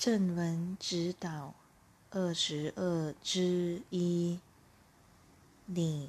[0.00, 1.52] 正文指导
[2.08, 4.40] 二十二之一，
[5.66, 6.08] 你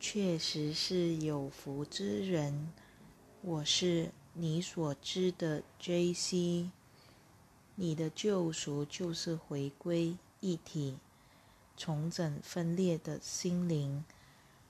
[0.00, 2.72] 确实是有福之人。
[3.42, 6.70] 我是你所知的 J.C.，
[7.74, 10.96] 你的救赎就是回归一体，
[11.76, 14.06] 重整分裂的心灵，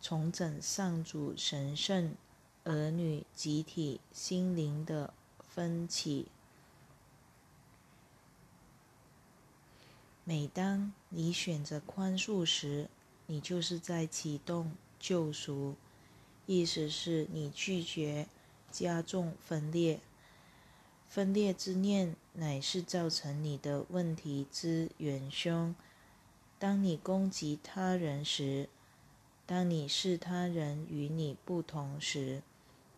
[0.02, 2.16] 重整上主神圣
[2.64, 6.26] 儿女集体心灵的分歧。
[10.28, 12.90] 每当你选择宽恕时，
[13.28, 15.74] 你就是在启动救赎，
[16.44, 18.28] 意思是你拒绝
[18.70, 20.00] 加重分裂。
[21.08, 25.74] 分裂之念乃是造成你的问题之元凶。
[26.58, 28.68] 当你攻击他人时，
[29.46, 32.42] 当你视他人与你不同时，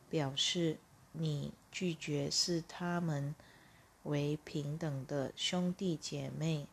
[0.09, 0.79] 表示
[1.12, 3.37] 你拒绝视他们
[4.02, 6.66] 为平等的兄弟姐妹。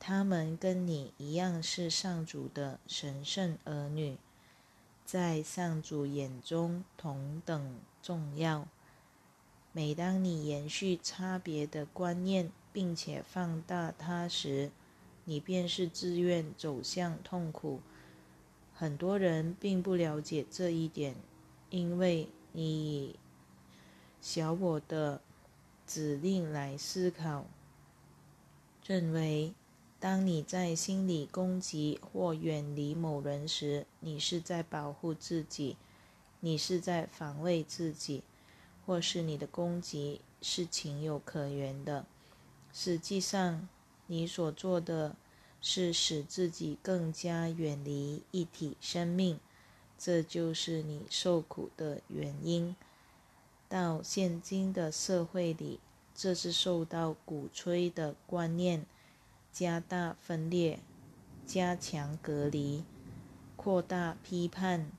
[0.00, 4.16] 他们跟你一样是上主的神圣儿女，
[5.04, 8.68] 在上主眼中同等重要。
[9.72, 14.70] 每当你延续差别的观念，并且放大它时，
[15.24, 17.80] 你便是自愿走向痛苦。
[18.72, 21.16] 很多人并不了解这一点，
[21.70, 23.16] 因为你以
[24.20, 25.20] 小我的
[25.86, 27.44] 指令来思考，
[28.86, 29.52] 认为。
[30.00, 35.76] 当你在心里攻击或远离某人时，你是在保护自己，
[36.38, 38.22] 你是在防卫自己，
[38.86, 42.06] 或是你的攻击是情有可原的。
[42.72, 43.68] 实际上，
[44.06, 45.16] 你所做的
[45.60, 49.40] 是使自己更加远离一体生命，
[49.98, 52.76] 这就是你受苦的原因。
[53.68, 55.80] 到现今的社会里，
[56.14, 58.86] 这是受到鼓吹的观念。
[59.52, 60.78] 加大分裂，
[61.46, 62.84] 加强隔离，
[63.56, 64.90] 扩大批判，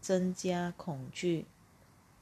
[0.00, 1.46] 增加恐惧。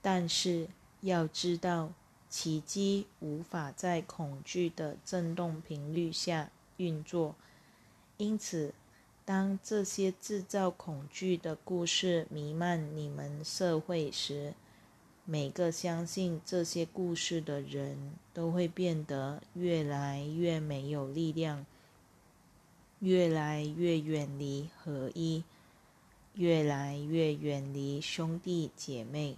[0.03, 0.69] 但是
[1.03, 1.93] 要知道，
[2.29, 7.37] 奇迹无法在恐惧的振动频率下运作。
[8.17, 8.75] 因此，
[9.25, 14.55] 当这些制造恐惧的故事弥漫你们社会时，
[15.25, 21.65] 每个相信这些故事的人都会变得越来越没有力量。
[23.05, 25.45] 越来越远离合一，
[26.33, 29.37] 越来越远离兄弟姐妹。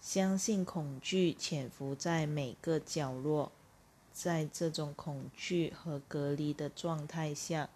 [0.00, 3.50] 相信恐惧潜伏在每个角落，
[4.12, 7.68] 在这种恐惧和隔离的状态下，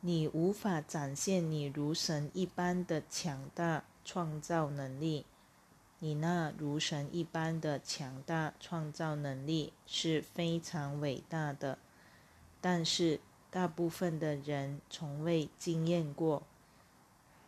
[0.00, 5.24] 你无法展现你如神一般的强大创造能力。
[6.00, 11.78] 你那如神一般的强大创造能力是非常伟大的。
[12.70, 13.18] 但是，
[13.50, 16.42] 大部分的人从未经验过。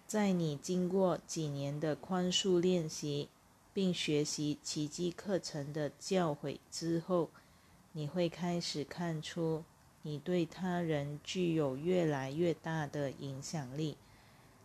[0.07, 3.29] 在你经过几年的宽恕练习，
[3.75, 7.29] 并学习奇迹课程的教诲之后，
[7.93, 9.63] 你会开始看出
[10.01, 13.99] 你对他人具有越来越大的影响力。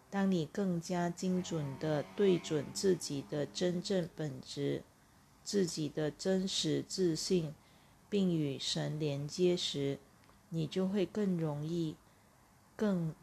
[0.10, 4.84] 当你更加精准地对准自己的真正本质、
[5.44, 7.54] 自己的真实自信，
[8.10, 10.00] 并与神连接时，
[10.56, 11.98] 你就会更容易、
[12.78, 13.14] 更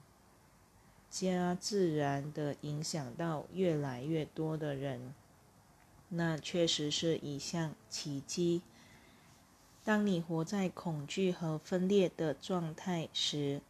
[1.09, 5.15] 加自然地影响到越来越多的人。
[6.11, 8.61] 那确实是一项奇迹。
[9.83, 13.63] 当你活在恐惧和分裂的状态时，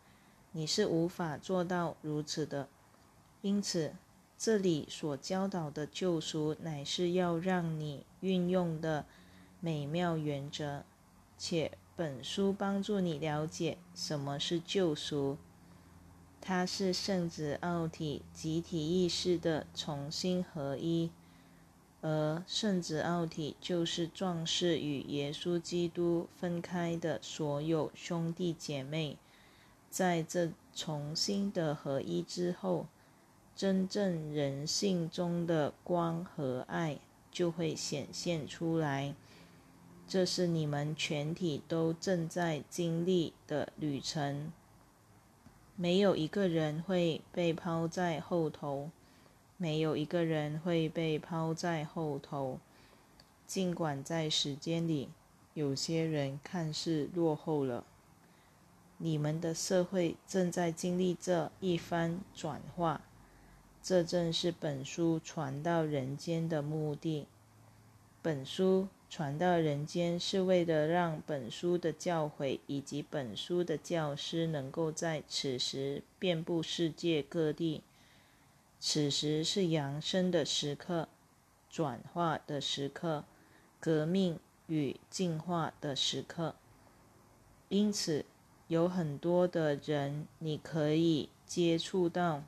[0.50, 2.68] 你是无法做到如此的。
[3.42, 3.94] 因此，
[4.36, 9.06] 这里所教导的救赎，乃是要让你运用的
[9.60, 10.82] 美妙原则，
[11.38, 11.70] 且。
[12.02, 15.38] 本书帮助你了解什么是救赎，
[16.40, 21.12] 它是圣子奥体集体意识的重新合一，
[22.00, 29.16] 而圣子奥体就是壮士与耶稣基督分开的所有兄弟姐妹，
[29.88, 32.88] 在这重新的合一之后，
[33.54, 36.98] 真正人性中的光和爱
[37.30, 39.15] 就会显现出来。
[40.07, 44.53] 这是你们全体都正在经历的旅程。
[45.75, 48.91] 没有一个人会被抛在后头，
[49.57, 52.59] 没有一个人会被抛在后头。
[53.47, 55.09] 尽管在时间里，
[55.54, 57.84] 有些人看似落后了，
[58.99, 63.01] 你们的社会正在经历这一番转化。
[63.83, 67.27] 这正是本书传到人间的目的。
[68.21, 68.89] 本书。
[69.12, 77.82] 传到人间，是为了让本书的教诲以及本书的教师能够在此时遍布世界各地。
[78.80, 81.09] 此时是扬升的时刻，
[81.68, 83.26] 转化的时刻，
[83.78, 86.54] 革命与进化的时刻。
[87.68, 88.24] 因此，
[88.68, 92.44] 有很多的人你可以接触到，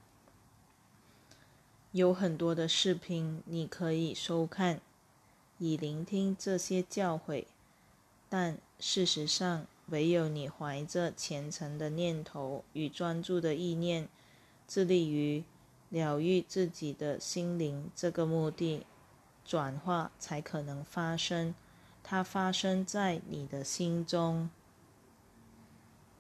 [1.93, 4.81] 有很多的视频你可以收看。
[5.59, 7.45] 以聆听这些教诲，
[8.29, 14.09] 但事实上，唯有你怀着虔诚的念头与专注的意念，
[14.67, 15.45] 致力于
[15.91, 18.85] 疗愈自己的心灵，这个目的
[19.45, 21.55] 转化才可能发生。
[22.03, 24.51] 它发生在你的心中。